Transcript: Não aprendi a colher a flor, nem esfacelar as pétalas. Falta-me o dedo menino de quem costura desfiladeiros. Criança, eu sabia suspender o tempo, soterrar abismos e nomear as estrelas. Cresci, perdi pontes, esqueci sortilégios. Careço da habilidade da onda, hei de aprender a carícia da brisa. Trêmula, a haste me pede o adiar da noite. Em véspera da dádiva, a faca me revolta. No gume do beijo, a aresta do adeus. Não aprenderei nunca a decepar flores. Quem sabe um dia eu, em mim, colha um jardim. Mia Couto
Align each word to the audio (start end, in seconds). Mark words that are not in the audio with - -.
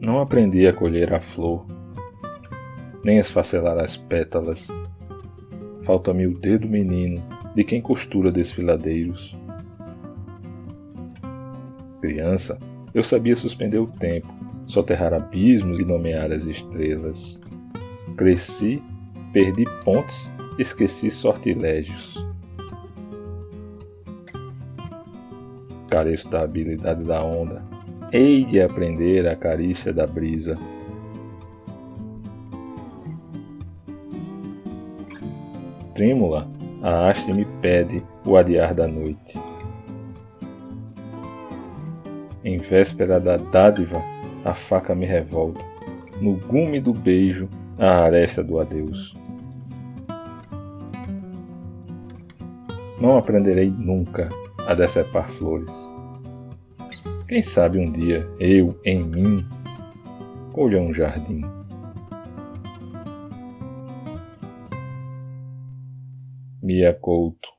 Não 0.00 0.20
aprendi 0.20 0.64
a 0.66 0.72
colher 0.72 1.12
a 1.12 1.18
flor, 1.18 1.66
nem 3.02 3.18
esfacelar 3.18 3.78
as 3.78 3.96
pétalas. 3.96 4.68
Falta-me 5.82 6.24
o 6.24 6.38
dedo 6.38 6.68
menino 6.68 7.20
de 7.56 7.64
quem 7.64 7.82
costura 7.82 8.30
desfiladeiros. 8.30 9.36
Criança, 12.00 12.60
eu 12.94 13.02
sabia 13.02 13.34
suspender 13.34 13.80
o 13.80 13.88
tempo, 13.88 14.32
soterrar 14.66 15.12
abismos 15.12 15.80
e 15.80 15.84
nomear 15.84 16.30
as 16.30 16.46
estrelas. 16.46 17.40
Cresci, 18.16 18.80
perdi 19.32 19.64
pontes, 19.84 20.32
esqueci 20.60 21.10
sortilégios. 21.10 22.24
Careço 25.90 26.30
da 26.30 26.42
habilidade 26.42 27.02
da 27.02 27.24
onda, 27.24 27.66
hei 28.10 28.44
de 28.44 28.60
aprender 28.60 29.28
a 29.28 29.36
carícia 29.36 29.92
da 29.92 30.06
brisa. 30.06 30.58
Trêmula, 35.94 36.48
a 36.82 37.08
haste 37.08 37.32
me 37.32 37.44
pede 37.60 38.02
o 38.24 38.36
adiar 38.36 38.72
da 38.72 38.86
noite. 38.86 39.38
Em 42.44 42.56
véspera 42.56 43.20
da 43.20 43.36
dádiva, 43.36 44.00
a 44.44 44.54
faca 44.54 44.94
me 44.94 45.04
revolta. 45.04 45.64
No 46.20 46.34
gume 46.34 46.80
do 46.80 46.94
beijo, 46.94 47.48
a 47.78 48.04
aresta 48.04 48.42
do 48.42 48.58
adeus. 48.58 49.14
Não 53.00 53.18
aprenderei 53.18 53.70
nunca 53.70 54.28
a 54.66 54.74
decepar 54.74 55.28
flores. 55.28 55.97
Quem 57.28 57.42
sabe 57.42 57.78
um 57.78 57.92
dia 57.92 58.26
eu, 58.40 58.80
em 58.82 59.04
mim, 59.04 59.46
colha 60.54 60.80
um 60.80 60.94
jardim. 60.94 61.42
Mia 66.62 66.94
Couto 66.94 67.57